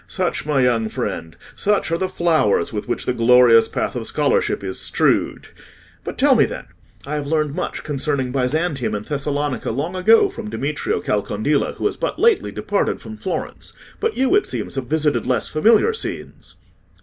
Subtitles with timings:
[0.07, 4.79] Such, my young friend—such are the flowers with which the glorious path of scholarship is
[4.79, 5.49] strewed!
[6.03, 6.65] But tell me, then:
[7.05, 11.97] I have learned much concerning Byzantium and Thessalonica long ago from Demetrio Calcondila, who has
[11.97, 16.55] but lately departed from Florence; but you, it seems, have visited less familiar scenes?"